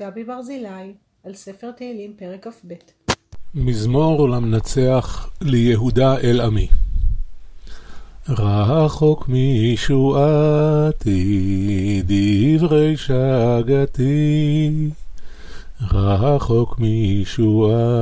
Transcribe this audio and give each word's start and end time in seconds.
גבי 0.00 0.24
ברזילי, 0.24 0.94
על 1.24 1.34
ספר 1.34 1.70
תהילים 1.70 2.12
פרק 2.16 2.46
כ"ב. 2.46 2.74
מזמור 3.54 4.28
למנצח 4.28 5.30
ליהודה 5.40 6.16
אל 6.18 6.40
עמי. 6.40 6.68
רחוק 8.28 9.28
מישועתי 9.28 11.02
דברי 12.06 12.96
שגתי, 12.96 14.70
רחוק 15.92 16.78
מישועתי 16.78 17.92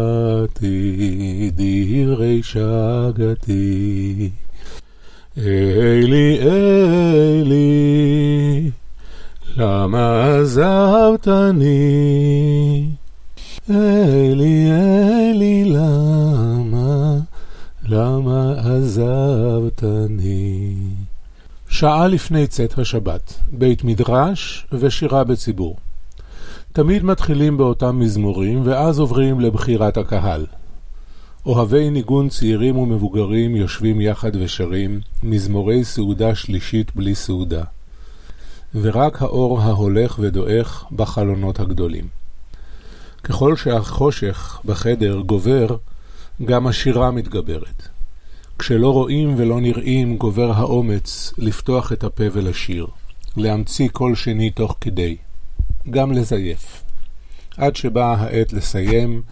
דברי 1.55 2.43
שגתי. 2.43 4.31
אלי 5.39 6.39
אלי 6.41 6.86
למה 9.57 10.25
עזבתני? 10.25 11.77
אלי, 13.71 14.71
אלי, 14.71 15.65
למה, 15.65 17.17
למה 17.89 18.53
עזבתני? 18.59 20.17
שעה 21.69 22.09
לפני 22.09 22.47
צאת 22.47 22.79
השבת, 22.79 23.35
בית 23.53 23.85
מדרש 23.85 24.67
ושירה 24.73 25.25
בציבור. 25.25 25.77
תמיד 26.73 27.05
מתחילים 27.05 27.57
באותם 27.57 27.99
מזמורים, 27.99 28.63
ואז 28.65 28.99
עוברים 28.99 29.41
לבחירת 29.41 29.97
הקהל. 29.97 30.47
אוהבי 31.47 31.91
ניגון 31.91 32.29
צעירים 32.29 32.77
ומבוגרים 32.77 33.57
יושבים 33.57 34.01
יחד 34.01 34.37
ושרים, 34.37 35.01
מזמורי 35.23 35.85
סעודה 35.85 36.35
שלישית 36.35 36.97
בלי 36.97 37.15
סעודה. 37.15 37.63
ורק 38.75 39.23
האור 39.23 39.61
ההולך 39.61 40.19
ודועך 40.19 40.85
בחלונות 40.93 41.61
הגדולים. 41.61 42.09
ככל 43.25 43.57
שהחושך 43.57 44.61
בחדר 44.65 45.21
גובר, 45.21 45.77
גם 46.45 46.67
השירה 46.67 47.11
מתגברת. 47.11 47.89
כשלא 48.59 48.93
רואים 48.93 49.35
ולא 49.37 49.61
נראים, 49.61 50.17
גובר 50.17 50.53
האומץ 50.53 51.33
לפתוח 51.39 51.93
את 51.93 52.05
הפה 52.05 52.25
ולשיר, 52.33 52.87
להמציא 53.37 53.89
קול 53.89 54.15
שני 54.15 54.51
תוך 54.51 54.77
כדי, 54.81 55.17
גם 55.91 56.13
לזייף. 56.13 56.83
עד 57.57 57.77
שבאה 57.77 58.15
העת 58.15 58.53
לסיים, 58.53 59.23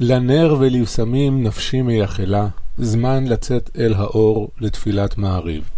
לנר 0.00 0.56
ולבשמים 0.60 1.42
נפשי 1.42 1.82
מייחלה, 1.82 2.48
זמן 2.78 3.26
לצאת 3.26 3.70
אל 3.78 3.94
האור 3.94 4.50
לתפילת 4.60 5.18
מעריב, 5.18 5.70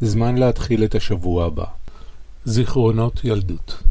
זמן 0.00 0.38
להתחיל 0.38 0.84
את 0.84 0.94
השבוע 0.94 1.46
הבא. 1.46 1.64
זיכרונות 2.44 3.20
ילדות 3.24 3.82